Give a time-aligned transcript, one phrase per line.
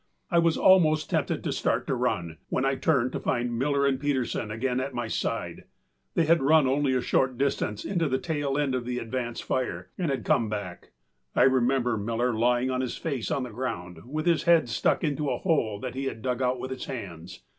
[0.31, 3.99] I was almost tempted to start to run, when I turned to find Miller and
[3.99, 5.65] Peterson again at my side.
[6.15, 9.91] They had run only a short distance into the tail end of the advance fire
[9.99, 10.89] and had come back.
[11.35, 15.29] I remember Miller lying on his face on the ground with his head stuck into
[15.29, 17.43] a hole that he had dug out with his hands.